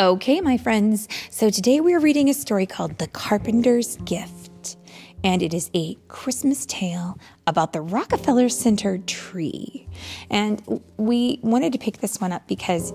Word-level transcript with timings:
Okay, 0.00 0.40
my 0.40 0.56
friends. 0.56 1.08
So 1.28 1.50
today 1.50 1.80
we 1.80 1.92
are 1.92 1.98
reading 1.98 2.28
a 2.28 2.34
story 2.34 2.66
called 2.66 2.98
The 2.98 3.08
Carpenter's 3.08 3.96
Gift. 4.04 4.76
And 5.24 5.42
it 5.42 5.52
is 5.52 5.72
a 5.74 5.96
Christmas 6.06 6.64
tale 6.66 7.18
about 7.48 7.72
the 7.72 7.80
Rockefeller 7.80 8.48
Center 8.48 8.98
tree. 8.98 9.88
And 10.30 10.80
we 10.98 11.40
wanted 11.42 11.72
to 11.72 11.80
pick 11.80 11.98
this 11.98 12.20
one 12.20 12.30
up 12.30 12.46
because 12.46 12.92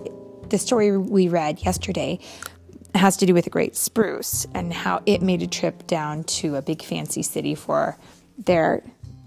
the 0.48 0.58
story 0.58 0.98
we 0.98 1.28
read 1.28 1.60
yesterday 1.66 2.20
has 2.96 3.18
to 3.18 3.26
do 3.26 3.34
with 3.34 3.44
the 3.44 3.50
great 3.50 3.76
spruce 3.76 4.48
and 4.54 4.72
how 4.72 5.02
it 5.06 5.22
made 5.22 5.42
a 5.42 5.48
trip 5.48 5.86
down 5.88 6.24
to 6.24 6.56
a 6.56 6.62
big 6.62 6.82
fancy 6.82 7.22
city 7.22 7.54
for 7.54 7.98
their 8.38 8.82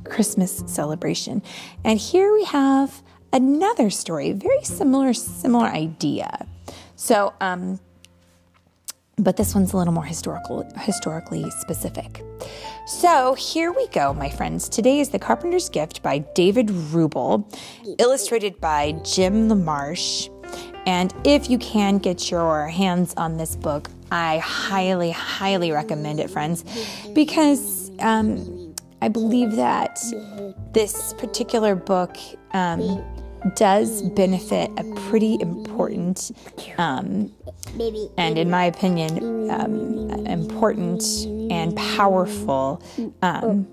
Christmas 0.04 0.62
celebration. 0.66 1.42
And 1.84 1.98
here 1.98 2.32
we 2.32 2.44
have 2.44 3.02
another 3.34 3.90
story, 3.90 4.32
very 4.32 4.64
similar 4.64 5.12
similar 5.12 5.66
idea. 5.66 6.46
So, 6.96 7.34
um, 7.40 7.78
but 9.18 9.36
this 9.36 9.54
one's 9.54 9.72
a 9.72 9.76
little 9.76 9.94
more 9.94 10.04
historical, 10.04 10.68
historically 10.78 11.48
specific. 11.50 12.22
So 12.86 13.34
here 13.34 13.72
we 13.72 13.86
go, 13.88 14.12
my 14.12 14.28
friends. 14.28 14.68
Today 14.68 15.00
is 15.00 15.10
The 15.10 15.18
Carpenter's 15.18 15.68
Gift 15.68 16.02
by 16.02 16.18
David 16.18 16.68
Rubel, 16.68 17.44
illustrated 17.98 18.60
by 18.60 18.92
Jim 19.04 19.48
LaMarche. 19.48 20.30
And 20.86 21.12
if 21.24 21.50
you 21.50 21.58
can 21.58 21.98
get 21.98 22.30
your 22.30 22.68
hands 22.68 23.12
on 23.16 23.36
this 23.36 23.56
book, 23.56 23.90
I 24.10 24.38
highly, 24.38 25.10
highly 25.10 25.72
recommend 25.72 26.20
it, 26.20 26.30
friends, 26.30 26.64
because 27.12 27.90
um, 27.98 28.74
I 29.02 29.08
believe 29.08 29.56
that 29.56 29.98
this 30.72 31.12
particular 31.14 31.74
book 31.74 32.16
um, 32.52 33.04
does 33.54 34.02
benefit 34.02 34.70
a 34.76 34.84
pretty 35.08 35.38
important, 35.40 36.30
um, 36.78 37.32
and 38.16 38.38
in 38.38 38.50
my 38.50 38.64
opinion, 38.64 39.50
um, 39.50 40.10
important 40.26 41.02
and 41.50 41.76
powerful. 41.76 42.82
Um, 43.22 43.66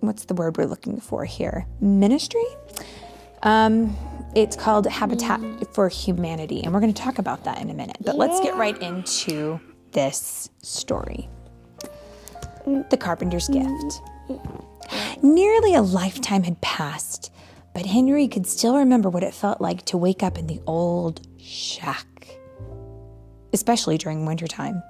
what's 0.00 0.24
the 0.24 0.34
word 0.34 0.56
we're 0.56 0.66
looking 0.66 1.00
for 1.00 1.24
here? 1.24 1.66
Ministry. 1.80 2.44
Um, 3.42 3.96
it's 4.34 4.56
called 4.56 4.86
Habitat 4.86 5.40
for 5.74 5.88
Humanity, 5.88 6.62
and 6.62 6.72
we're 6.72 6.80
going 6.80 6.92
to 6.92 7.02
talk 7.02 7.18
about 7.18 7.44
that 7.44 7.60
in 7.60 7.70
a 7.70 7.74
minute. 7.74 7.96
But 8.00 8.16
let's 8.16 8.40
get 8.40 8.56
right 8.56 8.80
into 8.82 9.60
this 9.92 10.50
story. 10.62 11.28
The 12.64 12.96
Carpenter's 12.98 13.48
Gift. 13.48 14.02
Nearly 15.22 15.74
a 15.74 15.82
lifetime 15.82 16.42
had 16.42 16.60
passed 16.60 17.32
but 17.76 17.84
Henry 17.84 18.26
could 18.26 18.46
still 18.46 18.78
remember 18.78 19.10
what 19.10 19.22
it 19.22 19.34
felt 19.34 19.60
like 19.60 19.84
to 19.84 19.98
wake 19.98 20.22
up 20.22 20.38
in 20.38 20.46
the 20.46 20.62
old 20.66 21.20
shack, 21.38 22.38
especially 23.52 23.98
during 23.98 24.24
wintertime. 24.24 24.82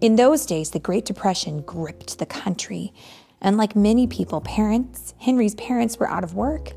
In 0.00 0.16
those 0.16 0.44
days, 0.44 0.72
the 0.72 0.80
Great 0.80 1.04
Depression 1.04 1.62
gripped 1.62 2.18
the 2.18 2.26
country, 2.26 2.92
and 3.40 3.56
like 3.56 3.76
many 3.76 4.08
people, 4.08 4.40
parents, 4.40 5.14
Henry's 5.18 5.54
parents 5.54 6.00
were 6.00 6.10
out 6.10 6.24
of 6.24 6.34
work. 6.34 6.72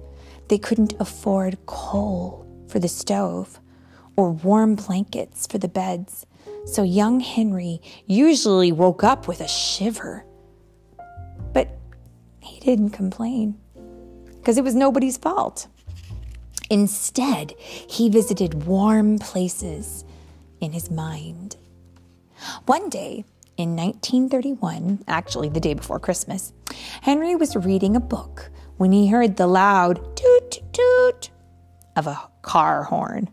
They 0.50 0.60
couldn't 0.60 0.94
afford 1.00 1.58
coal 1.66 2.46
for 2.68 2.78
the 2.78 2.88
stove 2.88 3.60
or 4.16 4.30
warm 4.30 4.76
blankets 4.76 5.48
for 5.48 5.58
the 5.58 5.68
beds. 5.68 6.28
So 6.68 6.84
young 6.84 7.22
Henry 7.22 7.82
usually 8.06 8.72
woke 8.72 9.04
up 9.04 9.28
with 9.28 9.42
a 9.42 9.48
shiver. 9.48 10.28
But 11.54 11.76
he 12.40 12.60
didn't 12.60 12.92
complain 12.92 13.58
because 14.44 14.58
it 14.58 14.64
was 14.64 14.76
nobody's 14.76 15.16
fault. 15.16 15.68
Instead, 16.70 17.54
he 17.58 18.10
visited 18.10 18.66
warm 18.66 19.18
places 19.18 20.04
in 20.60 20.74
his 20.74 20.92
mind. 20.92 21.56
One 22.66 22.90
day, 22.90 23.24
in 23.56 23.78
1931, 23.78 25.06
actually 25.08 25.48
the 25.48 25.62
day 25.62 25.74
before 25.74 25.98
Christmas, 25.98 26.52
Henry 27.04 27.38
was 27.38 27.56
reading 27.56 27.96
a 27.96 28.02
book 28.02 28.52
when 28.76 28.92
he 28.92 29.08
heard 29.08 29.38
the 29.38 29.48
loud 29.48 30.18
toot 30.18 30.60
toot 30.74 31.30
of 31.96 32.06
a 32.08 32.20
car 32.42 32.84
horn. 32.84 33.30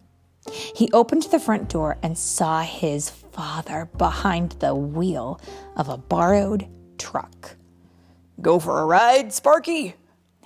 He 0.76 0.92
opened 0.92 1.24
the 1.24 1.40
front 1.40 1.68
door 1.68 1.98
and 2.04 2.16
saw 2.16 2.62
his 2.62 3.10
father 3.10 3.88
behind 3.98 4.52
the 4.60 4.76
wheel 4.76 5.40
of 5.76 5.88
a 5.88 5.96
borrowed 5.96 6.68
truck. 6.98 7.56
Go 8.40 8.60
for 8.60 8.80
a 8.80 8.86
ride, 8.86 9.32
Sparky? 9.32 9.96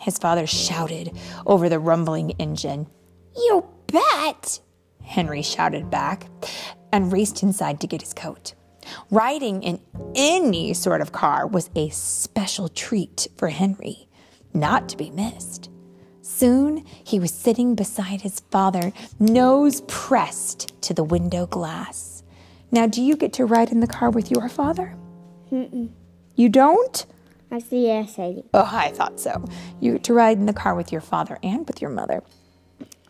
His 0.05 0.19
father 0.19 0.47
shouted 0.47 1.17
over 1.47 1.69
the 1.69 1.79
rumbling 1.79 2.31
engine. 2.33 2.87
You 3.35 3.67
bet, 3.87 4.61
Henry 5.03 5.41
shouted 5.41 5.91
back 5.91 6.27
and 6.93 7.11
raced 7.11 7.43
inside 7.43 7.81
to 7.81 7.87
get 7.87 8.03
his 8.03 8.13
coat. 8.13 8.55
Riding 9.11 9.63
in 9.63 9.81
any 10.15 10.75
sort 10.75 11.01
of 11.01 11.13
car 11.13 11.47
was 11.47 11.71
a 11.75 11.89
special 11.89 12.69
treat 12.69 13.29
for 13.39 13.49
Henry, 13.49 14.07
not 14.53 14.91
to 14.91 14.97
be 14.99 15.11
missed. 15.11 15.71
Soon 16.21 16.85
he 17.03 17.19
was 17.19 17.33
sitting 17.33 17.75
beside 17.75 18.21
his 18.21 18.41
father, 18.51 18.93
nose 19.19 19.81
pressed 19.89 20.81
to 20.83 20.93
the 20.93 21.05
window 21.05 21.47
glass. 21.47 22.23
Now, 22.71 22.87
do 22.87 23.01
you 23.01 23.17
get 23.17 23.33
to 23.35 23.47
ride 23.47 23.73
in 23.73 23.81
the 23.81 23.87
car 23.87 24.11
with 24.11 24.31
your 24.31 24.51
father? 24.51 24.97
Mm-mm. 25.51 25.91
You 26.35 26.49
don't? 26.51 27.07
That's 27.55 27.69
the 27.69 27.79
yes 27.79 28.19
I 28.19 28.33
do. 28.33 28.45
Oh, 28.53 28.69
I 28.69 28.91
thought 28.91 29.21
so. 29.21 29.45
You 29.81 30.01
to 30.01 30.13
ride 30.13 30.39
in 30.39 30.47
the 30.47 30.53
car 30.53 30.75
with 30.75 30.91
your 30.91 31.01
father 31.01 31.39
and 31.45 31.65
with 31.69 31.81
your 31.81 31.91
mother. 31.91 32.21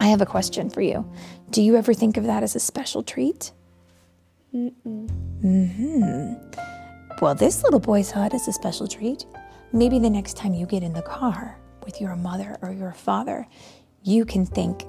I 0.00 0.08
have 0.08 0.20
a 0.20 0.26
question 0.26 0.68
for 0.68 0.82
you. 0.82 1.10
Do 1.48 1.62
you 1.62 1.76
ever 1.76 1.94
think 1.94 2.18
of 2.18 2.24
that 2.24 2.42
as 2.42 2.54
a 2.54 2.60
special 2.60 3.02
treat? 3.02 3.52
Mm-mm. 4.54 5.08
Mm-hmm. 5.42 6.34
Well, 7.22 7.34
this 7.34 7.62
little 7.62 7.80
boy 7.80 8.02
saw 8.02 8.26
it 8.26 8.34
as 8.34 8.46
a 8.46 8.52
special 8.52 8.86
treat. 8.86 9.24
Maybe 9.72 9.98
the 9.98 10.10
next 10.10 10.36
time 10.36 10.52
you 10.52 10.66
get 10.66 10.82
in 10.82 10.92
the 10.92 11.00
car 11.00 11.58
with 11.82 11.98
your 11.98 12.14
mother 12.14 12.58
or 12.60 12.70
your 12.70 12.92
father, 12.92 13.46
you 14.02 14.26
can 14.26 14.44
think, 14.44 14.84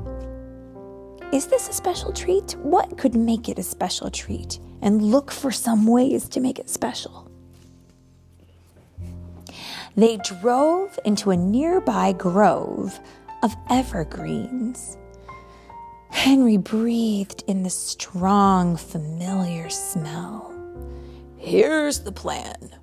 is 1.32 1.48
this 1.48 1.70
a 1.70 1.74
special 1.74 2.12
treat? 2.12 2.58
What 2.58 2.98
could 2.98 3.16
make 3.16 3.48
it 3.48 3.58
a 3.58 3.64
special 3.64 4.12
treat? 4.12 4.60
And 4.82 5.02
look 5.02 5.32
for 5.32 5.50
some 5.50 5.88
ways 5.88 6.28
to 6.28 6.42
make 6.42 6.60
it 6.60 6.70
special. 6.70 7.25
They 9.96 10.18
drove 10.18 11.00
into 11.06 11.32
a 11.32 11.38
nearby 11.38 12.12
grove 12.12 13.00
of 13.44 13.56
evergreens. 13.70 14.98
Henry 16.10 16.58
breathed 16.58 17.44
in 17.48 17.64
the 17.64 17.70
strong, 17.70 18.76
familiar 18.76 19.70
smell. 19.70 20.54
Here's 21.38 22.00
the 22.00 22.12
plan, 22.12 22.76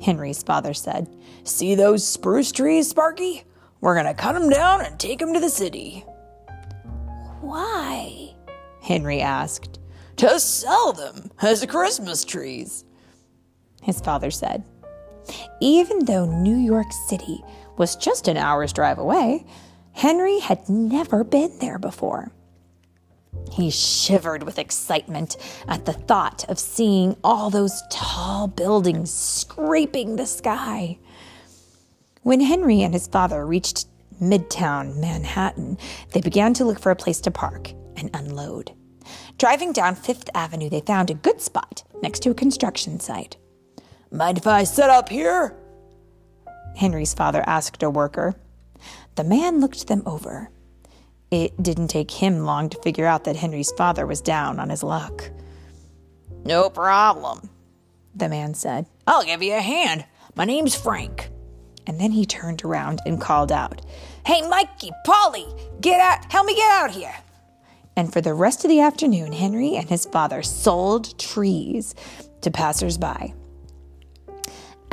Henry's 0.00 0.42
father 0.42 0.74
said. 0.74 1.08
See 1.44 1.74
those 1.74 2.06
spruce 2.06 2.52
trees, 2.52 2.90
Sparky? 2.90 3.44
We're 3.80 3.94
going 3.94 4.06
to 4.06 4.14
cut 4.14 4.34
them 4.34 4.48
down 4.48 4.82
and 4.82 4.98
take 4.98 5.18
them 5.18 5.32
to 5.34 5.40
the 5.40 5.48
city. 5.48 6.04
Why? 7.40 8.34
Henry 8.80 9.20
asked. 9.20 9.80
To 10.16 10.38
sell 10.38 10.92
them 10.92 11.32
as 11.40 11.64
Christmas 11.66 12.24
trees, 12.24 12.84
his 13.80 14.00
father 14.00 14.30
said. 14.30 14.62
Even 15.60 16.04
though 16.04 16.26
New 16.26 16.56
York 16.56 16.92
City 17.08 17.42
was 17.76 17.96
just 17.96 18.28
an 18.28 18.36
hour's 18.36 18.72
drive 18.72 18.98
away, 18.98 19.44
Henry 19.92 20.38
had 20.40 20.68
never 20.68 21.24
been 21.24 21.58
there 21.58 21.78
before. 21.78 22.32
He 23.50 23.70
shivered 23.70 24.42
with 24.42 24.58
excitement 24.58 25.36
at 25.68 25.84
the 25.84 25.92
thought 25.92 26.44
of 26.48 26.58
seeing 26.58 27.16
all 27.22 27.50
those 27.50 27.82
tall 27.90 28.48
buildings 28.48 29.12
scraping 29.12 30.16
the 30.16 30.26
sky. 30.26 30.98
When 32.22 32.40
Henry 32.40 32.82
and 32.82 32.94
his 32.94 33.08
father 33.08 33.46
reached 33.46 33.86
Midtown 34.20 34.96
Manhattan, 34.96 35.76
they 36.12 36.20
began 36.20 36.54
to 36.54 36.64
look 36.64 36.78
for 36.78 36.90
a 36.90 36.96
place 36.96 37.20
to 37.22 37.30
park 37.30 37.72
and 37.96 38.10
unload. 38.14 38.72
Driving 39.38 39.72
down 39.72 39.96
Fifth 39.96 40.30
Avenue, 40.34 40.70
they 40.70 40.80
found 40.80 41.10
a 41.10 41.14
good 41.14 41.40
spot 41.40 41.82
next 42.02 42.20
to 42.20 42.30
a 42.30 42.34
construction 42.34 43.00
site. 43.00 43.36
Mind 44.12 44.36
if 44.36 44.46
I 44.46 44.64
set 44.64 44.90
up 44.90 45.08
here? 45.08 45.56
Henry's 46.76 47.14
father 47.14 47.42
asked 47.46 47.82
a 47.82 47.88
worker. 47.88 48.34
The 49.14 49.24
man 49.24 49.60
looked 49.60 49.88
them 49.88 50.02
over. 50.04 50.50
It 51.30 51.60
didn't 51.62 51.88
take 51.88 52.10
him 52.10 52.40
long 52.40 52.68
to 52.68 52.82
figure 52.82 53.06
out 53.06 53.24
that 53.24 53.36
Henry's 53.36 53.72
father 53.72 54.06
was 54.06 54.20
down 54.20 54.60
on 54.60 54.68
his 54.68 54.82
luck. 54.82 55.30
No 56.44 56.68
problem, 56.68 57.48
the 58.14 58.28
man 58.28 58.52
said. 58.52 58.84
I'll 59.06 59.24
give 59.24 59.42
you 59.42 59.54
a 59.54 59.60
hand. 59.60 60.04
My 60.34 60.44
name's 60.44 60.74
Frank. 60.74 61.30
And 61.86 61.98
then 61.98 62.12
he 62.12 62.26
turned 62.26 62.64
around 62.64 63.00
and 63.06 63.18
called 63.18 63.50
out, 63.50 63.80
Hey, 64.26 64.46
Mikey, 64.46 64.90
Polly, 65.06 65.46
get 65.80 66.00
out, 66.00 66.30
help 66.30 66.46
me 66.46 66.54
get 66.54 66.70
out 66.70 66.90
here. 66.90 67.14
And 67.96 68.12
for 68.12 68.20
the 68.20 68.34
rest 68.34 68.62
of 68.64 68.68
the 68.68 68.80
afternoon, 68.80 69.32
Henry 69.32 69.74
and 69.74 69.88
his 69.88 70.04
father 70.04 70.42
sold 70.42 71.18
trees 71.18 71.94
to 72.42 72.50
passersby. 72.50 73.34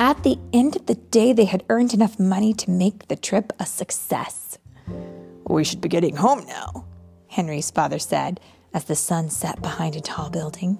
At 0.00 0.22
the 0.22 0.38
end 0.54 0.76
of 0.76 0.86
the 0.86 0.94
day, 0.94 1.34
they 1.34 1.44
had 1.44 1.62
earned 1.68 1.92
enough 1.92 2.18
money 2.18 2.54
to 2.54 2.70
make 2.70 3.08
the 3.08 3.16
trip 3.16 3.52
a 3.60 3.66
success. 3.66 4.56
We 5.46 5.62
should 5.62 5.82
be 5.82 5.90
getting 5.90 6.16
home 6.16 6.46
now, 6.46 6.86
Henry's 7.28 7.70
father 7.70 7.98
said 7.98 8.40
as 8.72 8.84
the 8.84 8.94
sun 8.94 9.28
set 9.28 9.60
behind 9.60 9.96
a 9.96 10.00
tall 10.00 10.30
building. 10.30 10.78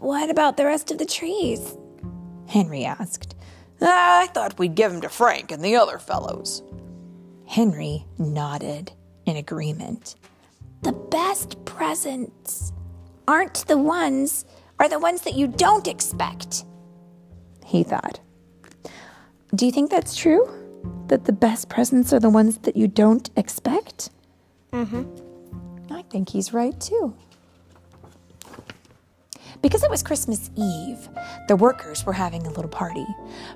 What 0.00 0.28
about 0.28 0.56
the 0.56 0.64
rest 0.64 0.90
of 0.90 0.98
the 0.98 1.06
trees? 1.06 1.76
Henry 2.48 2.84
asked. 2.84 3.36
Ah, 3.80 4.22
I 4.22 4.26
thought 4.26 4.58
we'd 4.58 4.74
give 4.74 4.92
'em 4.92 5.00
to 5.02 5.08
Frank 5.08 5.52
and 5.52 5.62
the 5.62 5.76
other 5.76 6.00
fellows. 6.00 6.64
Henry 7.46 8.06
nodded 8.18 8.90
in 9.24 9.36
agreement. 9.36 10.16
The 10.82 10.92
best 10.92 11.64
presents 11.64 12.72
aren't 13.28 13.68
the 13.68 13.78
ones, 13.78 14.44
are 14.80 14.88
the 14.88 14.98
ones 14.98 15.20
that 15.22 15.34
you 15.34 15.46
don't 15.46 15.86
expect, 15.86 16.64
he 17.64 17.82
thought. 17.82 18.20
Do 19.54 19.66
you 19.66 19.72
think 19.72 19.90
that's 19.90 20.16
true? 20.16 20.46
That 21.08 21.24
the 21.24 21.32
best 21.32 21.68
presents 21.68 22.12
are 22.12 22.20
the 22.20 22.30
ones 22.30 22.58
that 22.58 22.76
you 22.76 22.88
don't 22.88 23.28
expect? 23.36 24.10
Uh 24.72 24.84
huh. 24.84 25.04
I 25.90 26.02
think 26.02 26.28
he's 26.30 26.52
right 26.52 26.78
too. 26.80 27.14
Because 29.64 29.82
it 29.82 29.88
was 29.88 30.02
Christmas 30.02 30.50
Eve, 30.56 31.08
the 31.48 31.56
workers 31.56 32.04
were 32.04 32.12
having 32.12 32.46
a 32.46 32.50
little 32.50 32.68
party. 32.68 33.06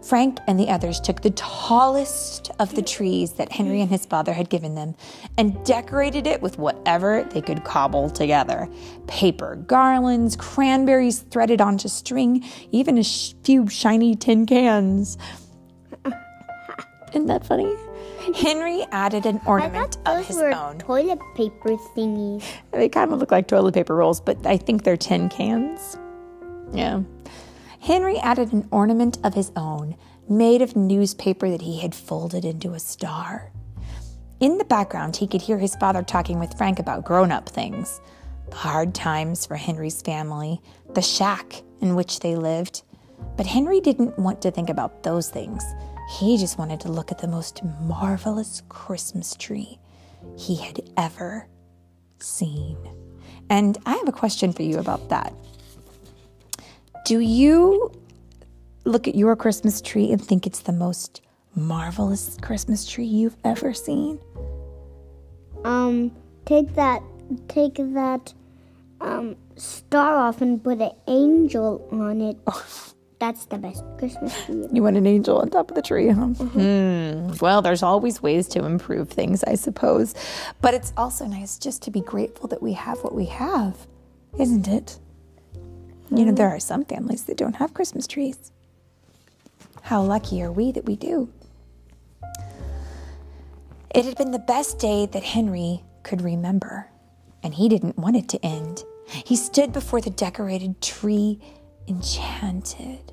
Frank 0.03 0.39
and 0.47 0.59
the 0.59 0.71
others 0.71 1.01
took 1.01 1.21
the 1.21 1.29
tallest 1.33 2.51
of 2.59 2.75
the 2.75 2.81
trees 2.81 3.33
that 3.33 3.53
Henry 3.53 3.83
and 3.83 3.91
his 3.91 4.07
father 4.07 4.33
had 4.33 4.49
given 4.49 4.75
them 4.75 4.95
and 5.37 5.63
decorated 5.67 6.27
it 6.27 6.41
with 6.41 6.57
whatever 6.57 7.25
they 7.25 7.43
could 7.43 7.63
cobble 7.63 8.09
together 8.09 8.71
paper 9.07 9.57
garlands, 9.57 10.35
cranberries 10.35 11.19
threaded 11.19 11.61
onto 11.61 11.89
string, 11.89 12.43
even 12.73 12.97
a 12.97 13.05
sh- 13.05 13.35
few 13.45 13.69
shiny 13.69 14.15
tin 14.15 14.47
cans. 14.47 15.19
Isn't 17.13 17.27
that 17.27 17.45
funny? 17.47 17.77
Henry 18.35 18.85
added 18.93 19.27
an 19.27 19.41
I 19.45 19.49
ornament 19.49 19.99
of 20.07 20.27
his 20.27 20.37
were 20.37 20.55
own. 20.55 20.79
toilet 20.79 21.21
paper 21.35 21.77
thingies. 21.97 22.45
They 22.73 22.89
kind 22.89 23.13
of 23.13 23.19
look 23.19 23.31
like 23.31 23.49
toilet 23.49 23.75
paper 23.75 23.95
rolls, 23.95 24.21
but 24.21 24.45
I 24.47 24.57
think 24.57 24.85
they're 24.85 24.97
tin 24.97 25.29
cans. 25.29 25.99
Yeah. 26.73 27.03
Henry 27.81 28.19
added 28.19 28.53
an 28.53 28.69
ornament 28.71 29.19
of 29.25 29.35
his 29.35 29.53
own, 29.57 29.97
made 30.29 30.63
of 30.63 30.77
newspaper 30.77 31.49
that 31.51 31.63
he 31.63 31.81
had 31.81 31.95
folded 31.95 32.45
into 32.45 32.75
a 32.75 32.79
star. 32.79 33.51
In 34.41 34.59
the 34.59 34.65
background, 34.65 35.17
he 35.17 35.27
could 35.27 35.43
hear 35.43 35.59
his 35.59 35.75
father 35.77 36.03
talking 36.03 36.39
with 36.39 36.57
Frank 36.57 36.79
about 36.79 37.05
grown 37.05 37.33
up 37.33 37.49
things 37.49 38.01
the 38.51 38.57
hard 38.57 38.95
times 38.95 39.45
for 39.47 39.57
Henry's 39.57 40.01
family, 40.01 40.61
the 40.95 41.03
shack 41.03 41.63
in 41.81 41.95
which 41.95 42.21
they 42.21 42.35
lived. 42.35 42.83
But 43.37 43.47
Henry 43.47 43.81
didn't 43.81 44.19
want 44.19 44.41
to 44.43 44.51
think 44.51 44.71
about 44.71 45.03
those 45.03 45.29
things. 45.29 45.63
He 46.09 46.39
just 46.39 46.59
wanted 46.59 46.81
to 46.81 46.89
look 46.89 47.13
at 47.13 47.19
the 47.19 47.29
most 47.29 47.63
marvelous 47.83 48.63
Christmas 48.69 49.35
tree 49.35 49.79
he 50.37 50.57
had 50.57 50.81
ever 50.97 51.47
seen. 52.19 52.77
And 53.51 53.79
I 53.87 53.95
have 53.97 54.09
a 54.09 54.13
question 54.13 54.53
for 54.53 54.63
you 54.63 54.79
about 54.79 55.09
that. 55.11 55.33
Do 57.05 57.21
you 57.21 57.93
look 58.85 59.07
at 59.07 59.15
your 59.15 59.37
Christmas 59.37 59.81
tree 59.81 60.11
and 60.11 60.23
think 60.23 60.47
it's 60.47 60.61
the 60.61 60.73
most 60.73 61.21
marvelous 61.55 62.37
Christmas 62.41 62.87
tree 62.87 63.07
you've 63.07 63.37
ever 63.45 63.75
seen? 63.75 64.19
Um, 65.65 66.13
take 66.47 66.75
that, 66.75 67.03
take 67.49 67.75
that, 67.77 68.33
um, 69.01 69.37
star 69.57 70.17
off 70.17 70.41
and 70.41 70.63
put 70.63 70.81
an 70.81 70.93
angel 71.07 71.87
on 71.93 72.21
it. 72.21 72.39
That's 73.19 73.47
the 73.47 73.59
best 73.59 73.83
Christmas 73.99 74.45
tree. 74.45 74.67
You 74.73 74.83
want 74.83 74.97
an 74.97 75.07
angel 75.07 75.39
on 75.39 75.51
top 75.51 75.71
of 75.71 75.75
the 75.75 75.83
tree, 75.83 76.09
huh? 76.09 76.27
Hmm. 76.27 77.33
Well, 77.41 77.63
there's 77.63 77.83
always 77.83 78.23
ways 78.23 78.47
to 78.49 78.65
improve 78.65 79.09
things, 79.09 79.43
I 79.43 79.57
suppose. 79.57 80.15
But 80.61 80.75
it's 80.75 80.93
also 80.97 81.27
nice 81.27 81.59
just 81.59 81.83
to 81.83 81.91
be 81.91 82.01
grateful 82.01 82.49
that 82.49 82.63
we 82.63 82.75
have 82.75 83.03
what 83.03 83.15
we 83.15 83.27
have, 83.27 83.89
isn't 84.39 84.69
it? 84.69 85.01
You 86.11 86.27
know, 86.27 86.33
there 86.33 86.49
are 86.49 86.61
some 86.61 86.85
families 86.85 87.25
that 87.25 87.37
don't 87.37 87.57
have 87.57 87.75
Christmas 87.75 88.07
trees. 88.07 88.53
How 89.83 90.01
lucky 90.03 90.41
are 90.43 90.53
we 90.53 90.71
that 90.73 90.85
we 90.85 90.95
do? 90.95 91.29
It 93.95 94.05
had 94.05 94.17
been 94.17 94.31
the 94.31 94.39
best 94.39 94.79
day 94.79 95.07
that 95.07 95.23
Henry 95.25 95.83
could 96.05 96.23
remember, 96.23 96.89
and 97.43 97.55
he 97.55 97.69
didn't 97.69 97.99
want 97.99 98.17
it 98.17 98.29
to 98.29 98.45
end. 98.45 98.85
He 99.07 99.35
stood 99.35 99.73
before 99.73 100.01
the 100.01 100.11
decorated 100.11 100.81
tree, 100.81 101.41
enchanted. 101.89 103.13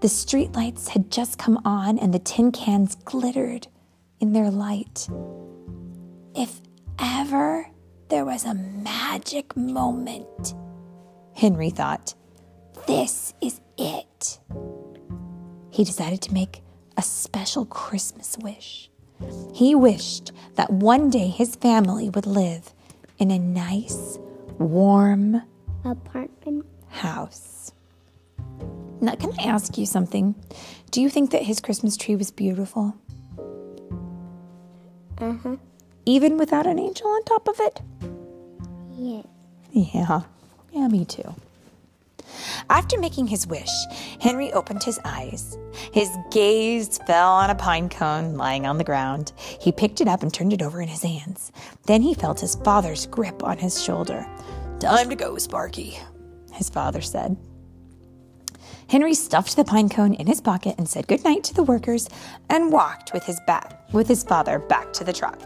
The 0.00 0.08
streetlights 0.08 0.88
had 0.88 1.10
just 1.10 1.38
come 1.38 1.60
on, 1.64 1.98
and 1.98 2.12
the 2.12 2.18
tin 2.18 2.50
cans 2.50 2.96
glittered 3.04 3.68
in 4.20 4.32
their 4.32 4.50
light. 4.50 5.08
If 6.34 6.60
ever 6.98 7.68
there 8.08 8.24
was 8.24 8.44
a 8.44 8.54
magic 8.54 9.56
moment, 9.56 10.54
Henry 11.34 11.70
thought, 11.70 12.14
this 12.86 13.32
is 13.40 13.60
it. 13.78 14.38
He 15.70 15.84
decided 15.84 16.20
to 16.22 16.34
make 16.34 16.62
a 16.96 17.02
special 17.02 17.64
Christmas 17.66 18.36
wish. 18.38 18.90
He 19.54 19.74
wished 19.74 20.32
that 20.56 20.70
one 20.70 21.10
day 21.10 21.28
his 21.28 21.56
family 21.56 22.10
would 22.10 22.26
live 22.26 22.74
in 23.18 23.30
a 23.30 23.38
nice, 23.38 24.18
warm 24.58 25.42
Apartment. 25.84 26.66
house. 26.88 27.72
Now, 29.02 29.16
can 29.16 29.32
I 29.36 29.48
ask 29.48 29.76
you 29.76 29.84
something? 29.84 30.36
Do 30.92 31.02
you 31.02 31.10
think 31.10 31.32
that 31.32 31.42
his 31.42 31.60
Christmas 31.60 31.96
tree 31.96 32.14
was 32.14 32.30
beautiful? 32.30 32.94
Uh 35.18 35.32
huh. 35.42 35.56
Even 36.06 36.38
without 36.38 36.68
an 36.68 36.78
angel 36.78 37.08
on 37.08 37.24
top 37.24 37.48
of 37.48 37.56
it? 37.58 37.82
Yes. 38.96 39.26
Yeah, 39.72 40.20
yeah, 40.70 40.86
me 40.86 41.04
too. 41.04 41.34
After 42.70 42.96
making 42.96 43.26
his 43.26 43.44
wish, 43.44 43.70
Henry 44.20 44.52
opened 44.52 44.84
his 44.84 45.00
eyes. 45.04 45.58
His 45.92 46.08
gaze 46.30 46.98
fell 47.06 47.32
on 47.32 47.50
a 47.50 47.56
pine 47.56 47.88
cone 47.88 48.36
lying 48.36 48.66
on 48.66 48.78
the 48.78 48.84
ground. 48.84 49.32
He 49.36 49.72
picked 49.72 50.00
it 50.00 50.06
up 50.06 50.22
and 50.22 50.32
turned 50.32 50.52
it 50.52 50.62
over 50.62 50.80
in 50.80 50.88
his 50.88 51.02
hands. 51.02 51.50
Then 51.86 52.02
he 52.02 52.14
felt 52.14 52.38
his 52.38 52.54
father's 52.54 53.06
grip 53.06 53.42
on 53.42 53.58
his 53.58 53.82
shoulder. 53.82 54.24
Time 54.78 55.10
to 55.10 55.16
go, 55.16 55.36
Sparky. 55.38 55.98
His 56.52 56.70
father 56.70 57.00
said. 57.00 57.36
Henry 58.92 59.14
stuffed 59.14 59.56
the 59.56 59.64
pine 59.64 59.88
cone 59.88 60.12
in 60.12 60.26
his 60.26 60.42
pocket 60.42 60.74
and 60.76 60.86
said 60.86 61.08
goodnight 61.08 61.42
to 61.44 61.54
the 61.54 61.62
workers 61.62 62.10
and 62.50 62.70
walked 62.70 63.14
with 63.14 63.24
his 63.24 63.40
bat 63.46 63.86
with 63.90 64.06
his 64.06 64.22
father 64.22 64.58
back 64.58 64.92
to 64.92 65.02
the 65.02 65.14
truck. 65.14 65.40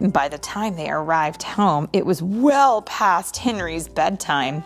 By 0.00 0.30
the 0.30 0.38
time 0.38 0.76
they 0.76 0.88
arrived 0.88 1.42
home, 1.42 1.90
it 1.92 2.06
was 2.06 2.22
well 2.22 2.80
past 2.80 3.36
Henry's 3.36 3.86
bedtime. 3.86 4.64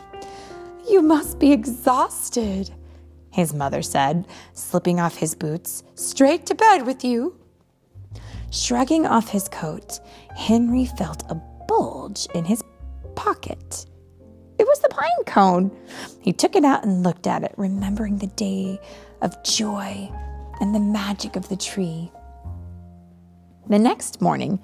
You 0.88 1.02
must 1.02 1.40
be 1.40 1.50
exhausted, 1.50 2.72
his 3.32 3.52
mother 3.52 3.82
said, 3.82 4.28
slipping 4.52 5.00
off 5.00 5.16
his 5.16 5.34
boots. 5.34 5.82
Straight 5.96 6.46
to 6.46 6.54
bed 6.54 6.86
with 6.86 7.04
you. 7.04 7.36
Shrugging 8.52 9.06
off 9.06 9.28
his 9.30 9.48
coat, 9.48 9.98
Henry 10.36 10.86
felt 10.86 11.28
a 11.28 11.34
bulge 11.66 12.28
in 12.32 12.44
his 12.44 12.62
pocket. 13.16 13.86
It 14.58 14.66
was 14.66 14.80
the 14.80 14.88
pine 14.88 15.24
cone. 15.26 15.70
He 16.20 16.32
took 16.32 16.56
it 16.56 16.64
out 16.64 16.84
and 16.84 17.02
looked 17.02 17.26
at 17.26 17.42
it, 17.42 17.54
remembering 17.56 18.18
the 18.18 18.26
day 18.28 18.80
of 19.20 19.42
joy 19.42 20.10
and 20.60 20.74
the 20.74 20.80
magic 20.80 21.36
of 21.36 21.48
the 21.48 21.56
tree. 21.56 22.10
The 23.68 23.78
next 23.78 24.20
morning, 24.22 24.60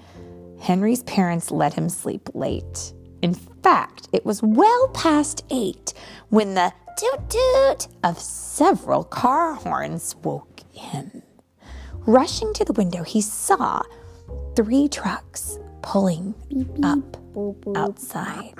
Henry's 0.61 1.03
parents 1.03 1.51
let 1.51 1.75
him 1.75 1.89
sleep 1.89 2.31
late. 2.35 2.93
In 3.21 3.35
fact, 3.35 4.09
it 4.13 4.25
was 4.25 4.43
well 4.43 4.89
past 4.89 5.45
eight 5.51 5.93
when 6.31 6.55
the 6.55 6.73
toot 6.97 7.31
toot 7.31 7.89
of 8.05 8.19
several 8.19 9.05
car 9.05 9.55
horns 9.55 10.15
woke 10.23 10.61
him. 10.73 11.23
Rushing 12.07 12.53
to 12.55 12.65
the 12.65 12.73
window, 12.73 13.03
he 13.03 13.21
saw 13.21 13.83
three 14.57 14.89
trucks 14.89 15.59
pulling 15.83 16.35
up 16.83 17.17
outside. 17.77 18.55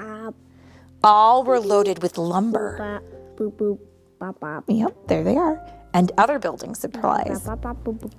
All 1.05 1.43
were 1.45 1.61
loaded 1.61 2.03
with 2.03 2.19
lumber. 2.19 3.01
boop 3.37 3.53
boop. 3.57 3.79
Bop 4.19 4.39
bop. 4.39 4.65
Yep, 4.69 5.09
there 5.09 5.25
they 5.25 5.37
are. 5.37 5.61
And 5.95 6.13
other 6.17 6.39
building 6.39 6.75
supplies. 6.75 7.41
Bop 7.41 7.63
bop 7.63 7.83
boop 7.83 7.99
boop. 7.99 8.13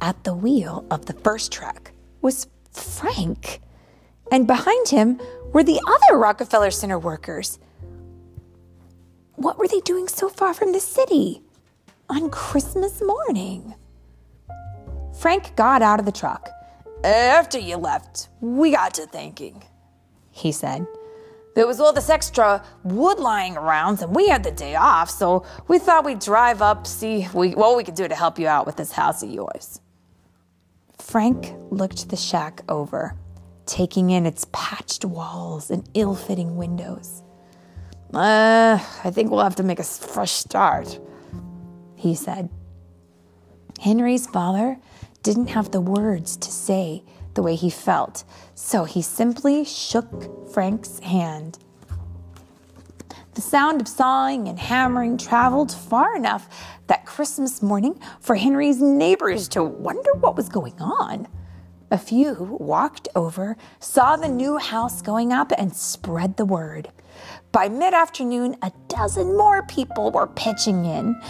At 0.00 0.24
the 0.24 0.34
wheel 0.34 0.84
of 0.90 1.06
the 1.06 1.14
first 1.14 1.52
truck 1.52 1.92
was 2.20 2.46
Frank. 2.70 3.60
And 4.30 4.46
behind 4.46 4.88
him 4.88 5.20
were 5.52 5.62
the 5.64 5.80
other 5.86 6.18
Rockefeller 6.18 6.70
Center 6.70 6.98
workers. 6.98 7.58
What 9.36 9.58
were 9.58 9.68
they 9.68 9.80
doing 9.80 10.08
so 10.08 10.28
far 10.28 10.52
from 10.52 10.72
the 10.72 10.80
city 10.80 11.42
on 12.10 12.30
Christmas 12.30 13.02
morning? 13.02 13.74
Frank 15.18 15.56
got 15.56 15.80
out 15.80 15.98
of 15.98 16.06
the 16.06 16.12
truck. 16.12 16.50
After 17.04 17.58
you 17.58 17.76
left, 17.76 18.28
we 18.40 18.72
got 18.72 18.94
to 18.94 19.06
thinking. 19.06 19.62
He 20.30 20.52
said, 20.52 20.86
There 21.56 21.66
was 21.66 21.80
all 21.80 21.92
this 21.92 22.10
extra 22.10 22.62
wood 22.84 23.18
lying 23.18 23.56
around, 23.56 24.02
and 24.02 24.14
we 24.14 24.28
had 24.28 24.44
the 24.44 24.50
day 24.50 24.74
off, 24.76 25.08
so 25.08 25.44
we 25.68 25.78
thought 25.78 26.04
we'd 26.04 26.18
drive 26.20 26.60
up, 26.60 26.86
see 26.86 27.26
we, 27.32 27.52
what 27.52 27.76
we 27.78 27.82
could 27.82 27.94
do 27.94 28.06
to 28.06 28.14
help 28.14 28.38
you 28.38 28.46
out 28.46 28.66
with 28.66 28.76
this 28.76 28.92
house 28.92 29.22
of 29.22 29.30
yours. 29.30 29.80
Frank 30.98 31.54
looked 31.70 32.10
the 32.10 32.16
shack 32.16 32.62
over. 32.68 33.16
taking 33.66 34.10
in 34.10 34.26
its 34.26 34.46
patched 34.52 35.04
walls 35.04 35.70
and 35.70 35.88
ill 35.94 36.14
fitting 36.14 36.56
windows. 36.56 37.22
Uh, 38.14 38.78
I 39.04 39.10
think 39.10 39.30
we'll 39.30 39.42
have 39.42 39.56
to 39.56 39.62
make 39.62 39.80
a 39.80 39.84
fresh 39.84 40.32
start, 40.32 40.98
he 41.96 42.14
said. 42.14 42.48
Henry's 43.80 44.26
father 44.26 44.78
didn't 45.22 45.48
have 45.48 45.72
the 45.72 45.80
words 45.80 46.36
to 46.36 46.50
say 46.50 47.02
the 47.36 47.42
way 47.42 47.54
he 47.54 47.70
felt, 47.70 48.24
so 48.56 48.82
he 48.84 49.00
simply 49.00 49.64
shook 49.64 50.50
Frank's 50.52 50.98
hand. 50.98 51.58
The 53.34 53.42
sound 53.42 53.82
of 53.82 53.86
sawing 53.86 54.48
and 54.48 54.58
hammering 54.58 55.18
traveled 55.18 55.70
far 55.70 56.16
enough 56.16 56.48
that 56.86 57.04
Christmas 57.04 57.62
morning 57.62 58.00
for 58.18 58.34
Henry's 58.34 58.80
neighbors 58.80 59.46
to 59.48 59.62
wonder 59.62 60.10
what 60.14 60.36
was 60.36 60.48
going 60.48 60.80
on. 60.80 61.28
A 61.90 61.98
few 61.98 62.56
walked 62.58 63.08
over, 63.14 63.56
saw 63.78 64.16
the 64.16 64.28
new 64.28 64.56
house 64.56 65.02
going 65.02 65.32
up, 65.32 65.52
and 65.56 65.76
spread 65.76 66.36
the 66.36 66.44
word. 66.44 66.90
By 67.52 67.68
mid 67.68 67.94
afternoon, 67.94 68.56
a 68.62 68.72
dozen 68.88 69.36
more 69.36 69.62
people 69.64 70.10
were 70.10 70.26
pitching 70.26 70.84
in. 70.84 71.20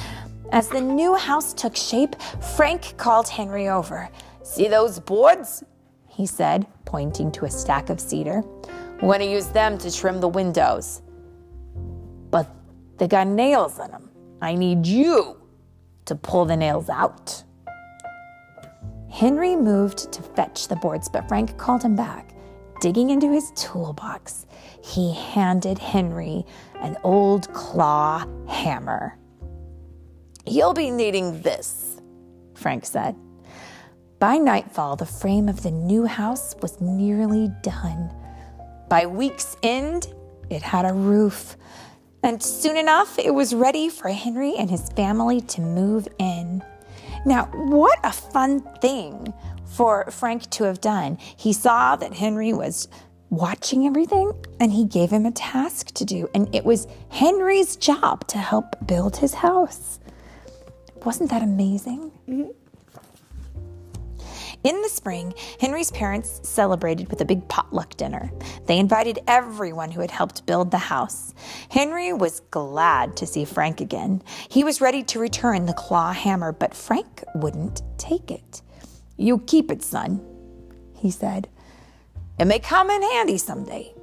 As 0.52 0.68
the 0.68 0.80
new 0.80 1.14
house 1.16 1.52
took 1.52 1.76
shape, 1.76 2.14
Frank 2.56 2.96
called 2.96 3.28
Henry 3.28 3.68
over. 3.68 4.08
See 4.44 4.68
those 4.68 5.00
boards? 5.00 5.64
He 6.16 6.24
said, 6.24 6.66
pointing 6.86 7.30
to 7.32 7.44
a 7.44 7.50
stack 7.50 7.90
of 7.90 8.00
cedar. 8.00 8.42
We're 9.02 9.18
going 9.18 9.20
to 9.20 9.26
use 9.26 9.48
them 9.48 9.76
to 9.76 9.94
trim 9.94 10.18
the 10.18 10.28
windows. 10.28 11.02
But 12.30 12.48
they 12.96 13.06
got 13.06 13.26
nails 13.26 13.78
in 13.78 13.90
them. 13.90 14.08
I 14.40 14.54
need 14.54 14.86
you 14.86 15.36
to 16.06 16.14
pull 16.14 16.46
the 16.46 16.56
nails 16.56 16.88
out. 16.88 17.44
Henry 19.10 19.56
moved 19.56 20.10
to 20.10 20.22
fetch 20.22 20.68
the 20.68 20.76
boards, 20.76 21.10
but 21.10 21.28
Frank 21.28 21.58
called 21.58 21.82
him 21.82 21.94
back. 21.94 22.32
Digging 22.80 23.10
into 23.10 23.30
his 23.30 23.52
toolbox, 23.54 24.46
he 24.82 25.12
handed 25.12 25.78
Henry 25.78 26.46
an 26.80 26.96
old 27.04 27.52
claw 27.52 28.24
hammer. 28.48 29.18
You'll 30.46 30.72
be 30.72 30.90
needing 30.90 31.42
this, 31.42 32.00
Frank 32.54 32.86
said. 32.86 33.16
By 34.18 34.38
nightfall, 34.38 34.96
the 34.96 35.04
frame 35.04 35.46
of 35.46 35.62
the 35.62 35.70
new 35.70 36.06
house 36.06 36.54
was 36.62 36.80
nearly 36.80 37.50
done. 37.62 38.10
By 38.88 39.04
week's 39.04 39.58
end, 39.62 40.06
it 40.48 40.62
had 40.62 40.86
a 40.86 40.94
roof, 40.94 41.56
and 42.22 42.42
soon 42.42 42.78
enough, 42.78 43.18
it 43.18 43.34
was 43.34 43.54
ready 43.54 43.90
for 43.90 44.08
Henry 44.08 44.54
and 44.56 44.70
his 44.70 44.88
family 44.90 45.42
to 45.42 45.60
move 45.60 46.08
in. 46.18 46.64
Now, 47.26 47.44
what 47.52 47.98
a 48.04 48.12
fun 48.12 48.62
thing 48.80 49.34
for 49.66 50.10
Frank 50.10 50.48
to 50.50 50.64
have 50.64 50.80
done. 50.80 51.18
He 51.36 51.52
saw 51.52 51.96
that 51.96 52.14
Henry 52.14 52.54
was 52.54 52.88
watching 53.28 53.86
everything 53.86 54.32
and 54.60 54.72
he 54.72 54.86
gave 54.86 55.10
him 55.10 55.26
a 55.26 55.32
task 55.32 55.88
to 55.88 56.06
do, 56.06 56.30
and 56.34 56.52
it 56.54 56.64
was 56.64 56.86
Henry's 57.10 57.76
job 57.76 58.26
to 58.28 58.38
help 58.38 58.86
build 58.86 59.18
his 59.18 59.34
house. 59.34 59.98
Wasn't 61.04 61.28
that 61.28 61.42
amazing? 61.42 62.12
Mm-hmm. 62.26 62.50
In 64.64 64.82
the 64.82 64.88
spring, 64.88 65.34
Henry's 65.60 65.90
parents 65.90 66.40
celebrated 66.42 67.08
with 67.08 67.20
a 67.20 67.24
big 67.24 67.46
potluck 67.48 67.96
dinner. 67.96 68.30
They 68.66 68.78
invited 68.78 69.20
everyone 69.26 69.92
who 69.92 70.00
had 70.00 70.10
helped 70.10 70.46
build 70.46 70.70
the 70.70 70.78
house. 70.78 71.34
Henry 71.70 72.12
was 72.12 72.40
glad 72.50 73.16
to 73.16 73.26
see 73.26 73.44
Frank 73.44 73.80
again. 73.80 74.22
He 74.48 74.64
was 74.64 74.80
ready 74.80 75.02
to 75.04 75.20
return 75.20 75.66
the 75.66 75.72
claw 75.72 76.12
hammer, 76.12 76.52
but 76.52 76.74
Frank 76.74 77.22
wouldn't 77.34 77.82
take 77.98 78.30
it. 78.30 78.62
You 79.16 79.38
keep 79.38 79.70
it, 79.70 79.82
son, 79.82 80.20
he 80.94 81.10
said. 81.10 81.48
It 82.38 82.46
may 82.46 82.58
come 82.58 82.90
in 82.90 83.02
handy 83.02 83.38
someday. 83.38 83.94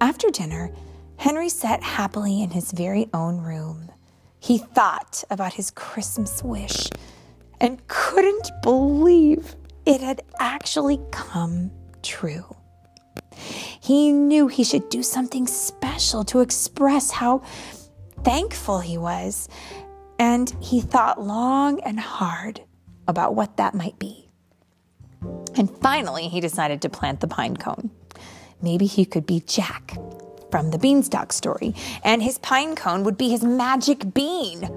After 0.00 0.30
dinner, 0.30 0.72
Henry 1.16 1.48
sat 1.48 1.82
happily 1.82 2.42
in 2.42 2.50
his 2.50 2.72
very 2.72 3.08
own 3.12 3.38
room. 3.38 3.90
He 4.40 4.58
thought 4.58 5.24
about 5.30 5.54
his 5.54 5.70
Christmas 5.70 6.42
wish 6.42 6.88
and 7.60 7.86
couldn't 7.88 8.50
believe 8.62 9.56
it 9.86 10.00
had 10.00 10.22
actually 10.38 11.00
come 11.10 11.70
true. 12.02 12.56
He 13.32 14.12
knew 14.12 14.48
he 14.48 14.64
should 14.64 14.88
do 14.88 15.02
something 15.02 15.46
special 15.46 16.24
to 16.24 16.40
express 16.40 17.10
how 17.10 17.42
thankful 18.24 18.80
he 18.80 18.98
was, 18.98 19.48
and 20.18 20.54
he 20.60 20.80
thought 20.80 21.22
long 21.22 21.80
and 21.80 21.98
hard 21.98 22.60
about 23.06 23.34
what 23.34 23.56
that 23.56 23.74
might 23.74 23.98
be. 23.98 24.28
And 25.56 25.70
finally, 25.78 26.28
he 26.28 26.40
decided 26.40 26.82
to 26.82 26.88
plant 26.88 27.20
the 27.20 27.28
pine 27.28 27.56
cone. 27.56 27.90
Maybe 28.60 28.86
he 28.86 29.04
could 29.04 29.26
be 29.26 29.40
Jack 29.40 29.96
from 30.50 30.70
the 30.70 30.78
beanstalk 30.78 31.32
story, 31.32 31.74
and 32.04 32.22
his 32.22 32.38
pine 32.38 32.74
cone 32.74 33.04
would 33.04 33.16
be 33.16 33.30
his 33.30 33.42
magic 33.42 34.12
bean. 34.14 34.68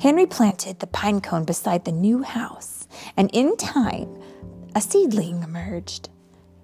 Henry 0.00 0.26
planted 0.26 0.78
the 0.78 0.86
pine 0.86 1.20
cone 1.20 1.44
beside 1.44 1.84
the 1.84 1.92
new 1.92 2.22
house, 2.22 2.86
and 3.16 3.28
in 3.32 3.56
time, 3.56 4.08
a 4.76 4.80
seedling 4.80 5.42
emerged. 5.42 6.08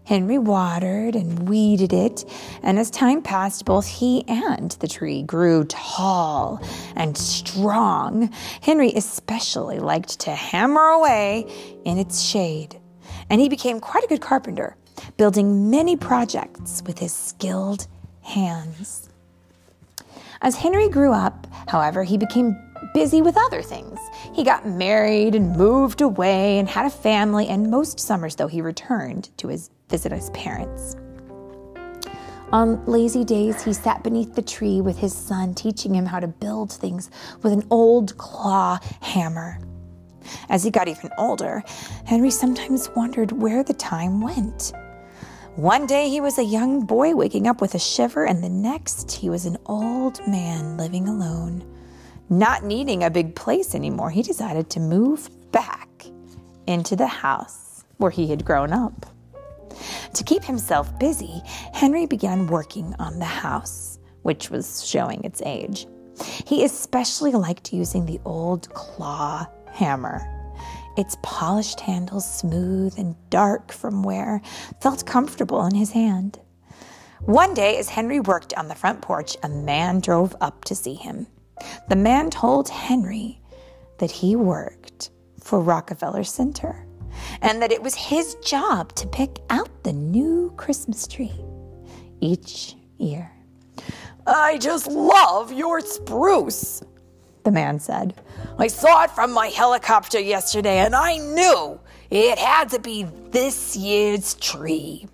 Henry 0.04 0.38
watered 0.38 1.16
and 1.16 1.48
weeded 1.48 1.92
it, 1.92 2.24
and 2.62 2.78
as 2.78 2.90
time 2.90 3.22
passed, 3.22 3.64
both 3.64 3.86
he 3.86 4.22
and 4.28 4.72
the 4.72 4.86
tree 4.86 5.22
grew 5.22 5.64
tall 5.64 6.60
and 6.94 7.16
strong. 7.16 8.30
Henry 8.60 8.92
especially 8.94 9.80
liked 9.80 10.20
to 10.20 10.30
hammer 10.30 10.88
away 10.88 11.46
in 11.84 11.98
its 11.98 12.20
shade, 12.20 12.78
and 13.30 13.40
he 13.40 13.48
became 13.48 13.80
quite 13.80 14.04
a 14.04 14.08
good 14.08 14.20
carpenter, 14.20 14.76
building 15.16 15.70
many 15.70 15.96
projects 15.96 16.82
with 16.86 16.98
his 16.98 17.12
skilled 17.12 17.88
hands. 18.22 19.08
As 20.40 20.56
Henry 20.56 20.88
grew 20.88 21.12
up, 21.12 21.46
however, 21.66 22.04
he 22.04 22.18
became 22.18 22.54
busy 22.94 23.20
with 23.20 23.36
other 23.36 23.60
things. 23.60 23.98
He 24.32 24.44
got 24.44 24.66
married 24.66 25.34
and 25.34 25.54
moved 25.56 26.00
away 26.00 26.58
and 26.58 26.68
had 26.68 26.86
a 26.86 26.90
family, 26.90 27.48
and 27.48 27.70
most 27.70 28.00
summers, 28.00 28.36
though, 28.36 28.46
he 28.46 28.62
returned 28.62 29.36
to 29.38 29.48
his 29.48 29.70
visit 29.90 30.12
his 30.12 30.30
parents. 30.30 30.96
On 32.52 32.84
lazy 32.86 33.24
days, 33.24 33.62
he 33.64 33.72
sat 33.72 34.04
beneath 34.04 34.34
the 34.34 34.42
tree 34.42 34.80
with 34.80 34.96
his 34.96 35.12
son, 35.12 35.54
teaching 35.54 35.94
him 35.94 36.06
how 36.06 36.20
to 36.20 36.28
build 36.28 36.72
things 36.72 37.10
with 37.42 37.52
an 37.52 37.66
old 37.68 38.16
claw 38.16 38.78
hammer. 39.02 39.58
As 40.48 40.62
he 40.62 40.70
got 40.70 40.88
even 40.88 41.10
older, 41.18 41.64
Henry 42.06 42.30
sometimes 42.30 42.88
wondered 42.94 43.32
where 43.32 43.64
the 43.64 43.74
time 43.74 44.20
went. 44.20 44.72
One 45.56 45.86
day 45.86 46.08
he 46.08 46.20
was 46.20 46.38
a 46.38 46.44
young 46.44 46.86
boy 46.86 47.14
waking 47.14 47.46
up 47.48 47.60
with 47.60 47.74
a 47.74 47.78
shiver, 47.78 48.24
and 48.24 48.42
the 48.42 48.48
next 48.48 49.10
he 49.10 49.28
was 49.28 49.46
an 49.46 49.58
old 49.66 50.26
man 50.28 50.76
living 50.76 51.08
alone. 51.08 51.73
Not 52.30 52.64
needing 52.64 53.04
a 53.04 53.10
big 53.10 53.34
place 53.34 53.74
anymore, 53.74 54.10
he 54.10 54.22
decided 54.22 54.70
to 54.70 54.80
move 54.80 55.28
back 55.52 55.88
into 56.66 56.96
the 56.96 57.06
house 57.06 57.84
where 57.98 58.10
he 58.10 58.28
had 58.28 58.44
grown 58.44 58.72
up. 58.72 59.06
To 60.14 60.24
keep 60.24 60.44
himself 60.44 60.98
busy, 60.98 61.42
Henry 61.72 62.06
began 62.06 62.46
working 62.46 62.94
on 62.98 63.18
the 63.18 63.24
house, 63.24 63.98
which 64.22 64.50
was 64.50 64.86
showing 64.86 65.22
its 65.24 65.42
age. 65.44 65.86
He 66.46 66.64
especially 66.64 67.32
liked 67.32 67.72
using 67.72 68.06
the 68.06 68.20
old 68.24 68.72
claw 68.72 69.46
hammer. 69.72 70.30
Its 70.96 71.16
polished 71.22 71.80
handle, 71.80 72.20
smooth 72.20 72.94
and 72.96 73.16
dark 73.30 73.72
from 73.72 74.02
wear, 74.04 74.40
felt 74.80 75.04
comfortable 75.04 75.66
in 75.66 75.74
his 75.74 75.90
hand. 75.90 76.38
One 77.20 77.52
day, 77.54 77.78
as 77.78 77.88
Henry 77.88 78.20
worked 78.20 78.54
on 78.54 78.68
the 78.68 78.74
front 78.74 79.02
porch, 79.02 79.36
a 79.42 79.48
man 79.48 80.00
drove 80.00 80.36
up 80.40 80.64
to 80.66 80.74
see 80.74 80.94
him. 80.94 81.26
The 81.88 81.96
man 81.96 82.30
told 82.30 82.68
Henry 82.68 83.40
that 83.98 84.10
he 84.10 84.36
worked 84.36 85.10
for 85.40 85.60
Rockefeller 85.60 86.24
Center 86.24 86.86
and 87.42 87.62
that 87.62 87.72
it 87.72 87.82
was 87.82 87.94
his 87.94 88.34
job 88.36 88.94
to 88.96 89.06
pick 89.06 89.38
out 89.50 89.84
the 89.84 89.92
new 89.92 90.52
Christmas 90.56 91.06
tree 91.06 91.32
each 92.20 92.74
year. 92.98 93.30
I 94.26 94.58
just 94.58 94.86
love 94.86 95.52
your 95.52 95.80
spruce, 95.80 96.82
the 97.44 97.50
man 97.50 97.78
said. 97.78 98.20
I 98.58 98.68
saw 98.68 99.04
it 99.04 99.10
from 99.10 99.32
my 99.32 99.48
helicopter 99.48 100.18
yesterday 100.18 100.78
and 100.78 100.94
I 100.94 101.18
knew 101.18 101.78
it 102.10 102.38
had 102.38 102.70
to 102.70 102.78
be 102.78 103.04
this 103.30 103.76
year's 103.76 104.34
tree. 104.34 105.06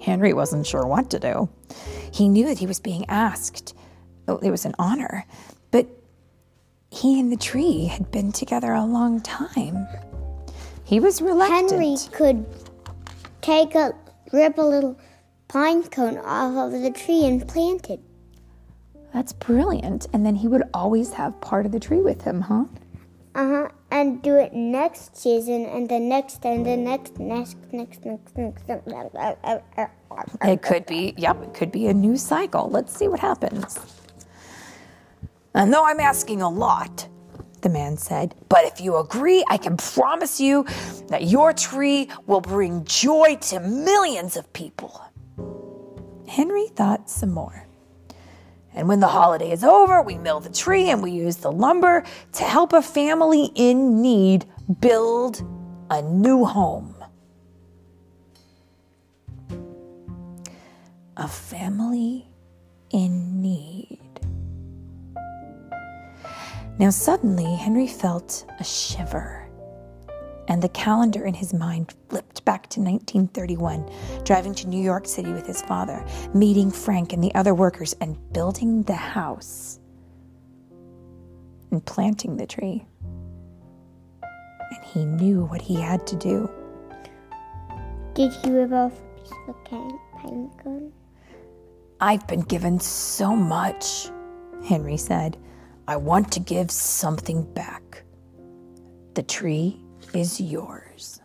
Henry 0.00 0.34
wasn't 0.34 0.66
sure 0.66 0.86
what 0.86 1.10
to 1.10 1.18
do. 1.18 1.48
He 2.12 2.28
knew 2.28 2.46
that 2.46 2.58
he 2.58 2.66
was 2.66 2.80
being 2.80 3.06
asked 3.08 3.74
it 4.28 4.50
was 4.50 4.64
an 4.64 4.74
honor. 4.78 5.24
But 5.70 5.86
he 6.90 7.18
and 7.18 7.30
the 7.32 7.36
tree 7.36 7.86
had 7.86 8.10
been 8.10 8.32
together 8.32 8.72
a 8.72 8.84
long 8.84 9.20
time. 9.20 9.86
He 10.84 11.00
was 11.00 11.22
reluctant. 11.22 11.70
Henry 11.70 11.96
could 12.12 12.44
take 13.40 13.74
a 13.74 13.94
rip 14.32 14.58
a 14.58 14.62
little 14.62 14.98
pine 15.48 15.82
cone 15.84 16.18
off 16.18 16.72
of 16.72 16.82
the 16.82 16.90
tree 16.90 17.24
and 17.24 17.46
plant 17.46 17.90
it. 17.90 18.00
That's 19.12 19.32
brilliant. 19.32 20.06
And 20.12 20.26
then 20.26 20.34
he 20.34 20.48
would 20.48 20.64
always 20.74 21.12
have 21.12 21.40
part 21.40 21.66
of 21.66 21.72
the 21.72 21.80
tree 21.80 22.00
with 22.00 22.22
him, 22.22 22.40
huh? 22.42 22.64
Uh 23.36 23.48
huh. 23.48 23.68
and 23.90 24.22
do 24.22 24.36
it 24.36 24.52
next 24.52 25.16
season 25.16 25.66
and 25.66 25.88
the 25.88 25.98
next 25.98 26.44
and 26.46 26.64
the 26.64 26.76
next 26.76 27.18
next 27.18 27.56
next 27.72 28.04
next 28.04 28.36
next. 28.36 28.66
next. 28.68 28.86
It 30.42 30.62
could 30.62 30.86
be, 30.86 31.14
yep, 31.16 31.42
it 31.42 31.54
could 31.54 31.72
be 31.72 31.88
a 31.88 31.94
new 31.94 32.16
cycle. 32.16 32.68
Let's 32.70 32.96
see 32.96 33.08
what 33.08 33.20
happens. 33.20 33.78
Uh, 35.54 35.60
I 35.60 35.64
know 35.64 35.84
I'm 35.84 36.00
asking 36.00 36.42
a 36.42 36.48
lot, 36.48 37.08
the 37.62 37.68
man 37.68 37.96
said, 37.96 38.34
but 38.48 38.64
if 38.64 38.80
you 38.80 38.96
agree, 38.96 39.44
I 39.48 39.56
can 39.56 39.76
promise 39.76 40.40
you 40.40 40.64
that 41.08 41.24
your 41.24 41.52
tree 41.52 42.08
will 42.26 42.40
bring 42.40 42.84
joy 42.84 43.36
to 43.42 43.60
millions 43.60 44.36
of 44.36 44.52
people. 44.52 45.00
Henry 46.26 46.66
thought 46.68 47.08
some 47.08 47.30
more. 47.30 47.66
And 48.74 48.88
when 48.88 48.98
the 48.98 49.06
holiday 49.06 49.52
is 49.52 49.62
over, 49.62 50.02
we 50.02 50.18
mill 50.18 50.40
the 50.40 50.50
tree 50.50 50.90
and 50.90 51.02
we 51.02 51.12
use 51.12 51.36
the 51.36 51.52
lumber 51.52 52.04
to 52.32 52.42
help 52.42 52.72
a 52.72 52.82
family 52.82 53.52
in 53.54 54.02
need 54.02 54.46
build 54.80 55.42
a 55.90 56.02
new 56.02 56.44
home. 56.44 56.96
A 61.16 61.28
family 61.28 62.26
in 62.90 63.40
need. 63.40 64.03
Now, 66.78 66.90
suddenly, 66.90 67.54
Henry 67.54 67.86
felt 67.86 68.44
a 68.58 68.64
shiver, 68.64 69.48
and 70.48 70.60
the 70.60 70.68
calendar 70.70 71.24
in 71.24 71.34
his 71.34 71.54
mind 71.54 71.94
flipped 72.08 72.44
back 72.44 72.68
to 72.70 72.80
1931, 72.80 73.88
driving 74.24 74.54
to 74.56 74.68
New 74.68 74.82
York 74.82 75.06
City 75.06 75.32
with 75.32 75.46
his 75.46 75.62
father, 75.62 76.04
meeting 76.34 76.72
Frank 76.72 77.12
and 77.12 77.22
the 77.22 77.34
other 77.36 77.54
workers, 77.54 77.94
and 78.00 78.18
building 78.32 78.82
the 78.82 78.94
house 78.94 79.78
and 81.70 81.84
planting 81.86 82.36
the 82.36 82.46
tree. 82.46 82.84
And 84.22 84.84
he 84.84 85.04
knew 85.04 85.44
what 85.44 85.62
he 85.62 85.76
had 85.76 86.06
to 86.08 86.16
do. 86.16 86.50
Did 88.14 88.32
he 88.32 88.50
rip 88.50 88.72
off 88.72 88.92
a 88.92 89.20
piece 89.20 89.32
of 89.48 89.64
pine 89.64 90.50
cone? 90.62 90.92
I've 92.00 92.26
been 92.26 92.42
given 92.42 92.80
so 92.80 93.34
much, 93.34 94.10
Henry 94.64 94.96
said. 94.96 95.36
I 95.86 95.96
want 95.96 96.32
to 96.32 96.40
give 96.40 96.70
something 96.70 97.44
back. 97.52 98.04
The 99.14 99.22
tree 99.22 99.80
is 100.14 100.40
yours. 100.40 101.20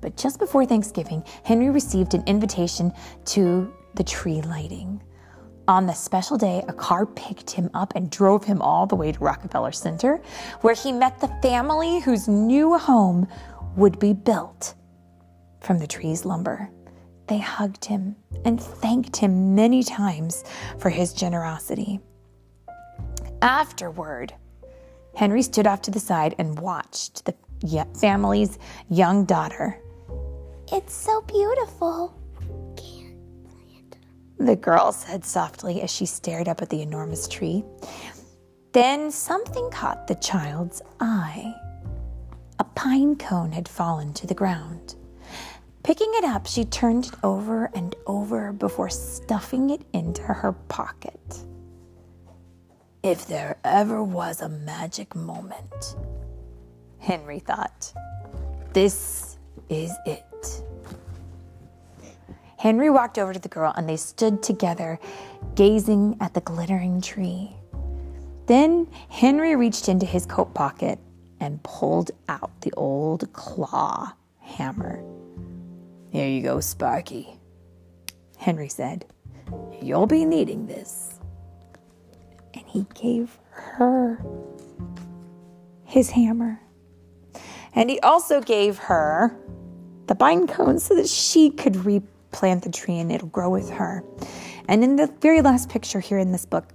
But 0.00 0.16
just 0.16 0.38
before 0.38 0.66
Thanksgiving, 0.66 1.24
Henry 1.44 1.70
received 1.70 2.14
an 2.14 2.24
invitation 2.26 2.92
to 3.26 3.72
the 3.94 4.04
tree 4.04 4.42
lighting. 4.42 5.02
On 5.68 5.86
the 5.86 5.92
special 5.92 6.36
day, 6.36 6.64
a 6.68 6.72
car 6.72 7.06
picked 7.06 7.50
him 7.50 7.70
up 7.74 7.94
and 7.96 8.10
drove 8.10 8.44
him 8.44 8.62
all 8.62 8.86
the 8.86 8.94
way 8.94 9.10
to 9.12 9.18
Rockefeller 9.18 9.72
Center, 9.72 10.20
where 10.60 10.74
he 10.74 10.92
met 10.92 11.20
the 11.20 11.34
family 11.42 12.00
whose 12.00 12.28
new 12.28 12.76
home 12.78 13.26
would 13.76 13.98
be 13.98 14.12
built 14.12 14.74
from 15.60 15.78
the 15.78 15.86
tree's 15.86 16.24
lumber. 16.24 16.68
They 17.26 17.38
hugged 17.38 17.84
him 17.84 18.16
and 18.44 18.60
thanked 18.60 19.16
him 19.16 19.54
many 19.54 19.82
times 19.82 20.44
for 20.78 20.90
his 20.90 21.12
generosity. 21.12 22.00
Afterward, 23.46 24.34
Henry 25.14 25.40
stood 25.40 25.68
off 25.68 25.80
to 25.82 25.92
the 25.92 26.00
side 26.00 26.34
and 26.36 26.58
watched 26.58 27.24
the 27.26 27.34
family's 27.94 28.58
young 28.90 29.24
daughter. 29.24 29.78
It's 30.72 30.92
so 30.92 31.20
beautiful, 31.20 32.12
the 34.40 34.56
girl 34.56 34.90
said 34.90 35.24
softly 35.24 35.80
as 35.80 35.92
she 35.92 36.06
stared 36.06 36.48
up 36.48 36.60
at 36.60 36.70
the 36.70 36.82
enormous 36.82 37.28
tree. 37.28 37.64
Then 38.72 39.12
something 39.12 39.70
caught 39.70 40.08
the 40.08 40.16
child's 40.16 40.82
eye. 40.98 41.54
A 42.58 42.64
pine 42.64 43.14
cone 43.14 43.52
had 43.52 43.68
fallen 43.68 44.12
to 44.14 44.26
the 44.26 44.34
ground. 44.34 44.96
Picking 45.84 46.10
it 46.14 46.24
up, 46.24 46.48
she 46.48 46.64
turned 46.64 47.06
it 47.06 47.14
over 47.22 47.70
and 47.74 47.94
over 48.08 48.52
before 48.52 48.90
stuffing 48.90 49.70
it 49.70 49.82
into 49.92 50.22
her 50.22 50.50
pocket. 50.66 51.44
If 53.06 53.28
there 53.28 53.56
ever 53.62 54.02
was 54.02 54.42
a 54.42 54.48
magic 54.48 55.14
moment, 55.14 55.94
Henry 56.98 57.38
thought, 57.38 57.94
this 58.72 59.38
is 59.68 59.92
it. 60.04 60.64
Henry 62.58 62.90
walked 62.90 63.16
over 63.16 63.32
to 63.32 63.38
the 63.38 63.48
girl 63.48 63.72
and 63.76 63.88
they 63.88 63.96
stood 63.96 64.42
together, 64.42 64.98
gazing 65.54 66.16
at 66.20 66.34
the 66.34 66.40
glittering 66.40 67.00
tree. 67.00 67.52
Then 68.46 68.88
Henry 69.08 69.54
reached 69.54 69.88
into 69.88 70.04
his 70.04 70.26
coat 70.26 70.52
pocket 70.52 70.98
and 71.38 71.62
pulled 71.62 72.10
out 72.28 72.60
the 72.62 72.72
old 72.72 73.32
claw 73.32 74.12
hammer. 74.40 75.00
Here 76.10 76.26
you 76.26 76.42
go, 76.42 76.58
Sparky, 76.58 77.38
Henry 78.36 78.68
said. 78.68 79.04
You'll 79.80 80.08
be 80.08 80.24
needing 80.24 80.66
this. 80.66 81.05
He 82.76 82.84
gave 82.92 83.38
her 83.52 84.22
his 85.84 86.10
hammer. 86.10 86.60
And 87.72 87.88
he 87.88 87.98
also 88.00 88.42
gave 88.42 88.76
her 88.76 89.34
the 90.08 90.14
pine 90.14 90.46
cone 90.46 90.78
so 90.78 90.94
that 90.94 91.08
she 91.08 91.48
could 91.48 91.86
replant 91.86 92.64
the 92.64 92.70
tree 92.70 92.98
and 92.98 93.10
it'll 93.10 93.28
grow 93.28 93.48
with 93.48 93.70
her. 93.70 94.04
And 94.68 94.84
in 94.84 94.96
the 94.96 95.06
very 95.22 95.40
last 95.40 95.70
picture 95.70 96.00
here 96.00 96.18
in 96.18 96.32
this 96.32 96.44
book, 96.44 96.68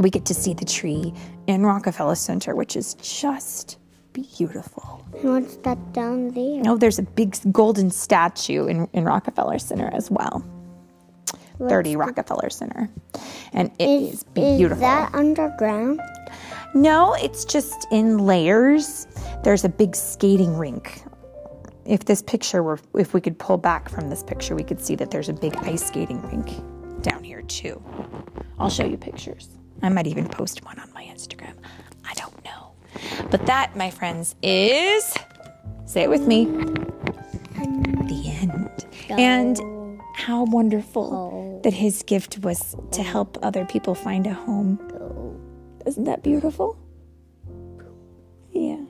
we 0.00 0.10
get 0.10 0.24
to 0.24 0.34
see 0.34 0.52
the 0.52 0.64
tree 0.64 1.14
in 1.46 1.64
Rockefeller 1.64 2.16
Center, 2.16 2.56
which 2.56 2.74
is 2.74 2.94
just 2.94 3.78
beautiful. 4.12 5.06
And 5.20 5.44
what's 5.44 5.58
that 5.58 5.92
down 5.92 6.30
there? 6.30 6.62
Oh, 6.66 6.76
there's 6.76 6.98
a 6.98 7.04
big 7.04 7.36
golden 7.52 7.92
statue 7.92 8.66
in, 8.66 8.88
in 8.92 9.04
Rockefeller 9.04 9.60
Center 9.60 9.90
as 9.92 10.10
well. 10.10 10.44
30 11.68 11.96
Rockefeller 11.96 12.50
Center. 12.50 12.88
And 13.52 13.70
it 13.78 13.88
is, 13.88 14.14
Is, 14.14 14.24
beautiful. 14.24 14.76
is 14.76 14.80
that 14.80 15.14
underground? 15.14 16.00
No, 16.74 17.14
it's 17.14 17.44
just 17.44 17.86
in 17.90 18.18
layers. 18.18 19.06
There's 19.44 19.64
a 19.64 19.68
big 19.68 19.94
skating 19.94 20.56
rink. 20.56 21.02
If 21.84 22.04
this 22.04 22.22
picture 22.22 22.62
were, 22.62 22.78
if 22.94 23.12
we 23.12 23.20
could 23.20 23.38
pull 23.38 23.58
back 23.58 23.88
from 23.88 24.08
this 24.08 24.22
picture, 24.22 24.54
we 24.54 24.62
could 24.62 24.80
see 24.80 24.94
that 24.96 25.10
there's 25.10 25.28
a 25.28 25.32
big 25.32 25.56
ice 25.58 25.86
skating 25.86 26.22
rink 26.22 26.48
down 27.02 27.24
here 27.24 27.42
too. 27.42 27.82
I'll 28.58 28.70
show 28.70 28.84
you 28.86 28.96
pictures. 28.96 29.48
I 29.82 29.88
might 29.88 30.06
even 30.06 30.28
post 30.28 30.64
one 30.64 30.78
on 30.78 30.92
my 30.94 31.04
Instagram. 31.04 31.54
I 32.08 32.14
don't 32.14 32.44
know. 32.44 32.72
But 33.30 33.46
that, 33.46 33.74
my 33.76 33.90
friends, 33.90 34.36
is, 34.42 35.14
say 35.86 36.02
it 36.02 36.10
with 36.10 36.26
me, 36.26 36.44
the 38.06 38.22
end. 38.26 38.86
And 39.10 40.00
how 40.14 40.44
wonderful 40.44 41.12
oh 41.12 41.51
that 41.62 41.72
his 41.72 42.02
gift 42.02 42.38
was 42.40 42.76
to 42.92 43.02
help 43.02 43.38
other 43.42 43.64
people 43.64 43.94
find 43.94 44.26
a 44.26 44.34
home. 44.34 44.78
Isn't 45.86 46.04
that 46.04 46.22
beautiful? 46.22 46.78
Yeah. 48.52 48.81